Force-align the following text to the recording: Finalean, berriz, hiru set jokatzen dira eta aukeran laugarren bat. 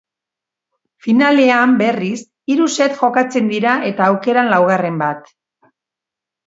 Finalean, 1.07 1.75
berriz, 1.83 2.19
hiru 2.55 2.71
set 2.79 2.99
jokatzen 3.03 3.55
dira 3.55 3.77
eta 3.93 4.09
aukeran 4.11 4.53
laugarren 4.57 5.03
bat. 5.05 5.35